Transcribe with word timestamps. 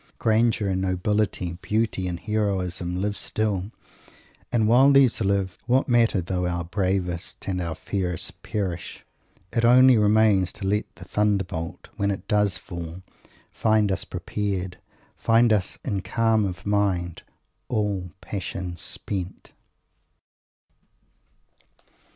Grandeur 0.17 0.67
and 0.67 0.81
nobility, 0.81 1.59
beauty 1.61 2.07
and 2.07 2.19
heroism, 2.19 2.95
live 2.95 3.15
still; 3.15 3.69
and 4.51 4.67
while 4.67 4.91
these 4.91 5.21
live, 5.21 5.59
what 5.67 5.87
matter 5.87 6.19
though 6.21 6.47
our 6.47 6.63
bravest 6.63 7.47
and 7.47 7.61
our 7.61 7.75
fairest 7.75 8.41
perish? 8.41 9.05
It 9.51 9.63
only 9.63 9.99
remains 9.99 10.51
to 10.53 10.65
let 10.65 10.87
the 10.95 11.05
thunderbolt, 11.05 11.89
when 11.97 12.09
it 12.09 12.27
does 12.27 12.57
fall, 12.57 13.03
find 13.51 13.91
us 13.91 14.03
prepared; 14.03 14.79
find 15.15 15.53
us 15.53 15.77
in 15.85 16.01
calm 16.01 16.45
of 16.45 16.65
mind, 16.65 17.21
"all 17.69 18.09
passion 18.21 18.77
spent." 18.77 19.51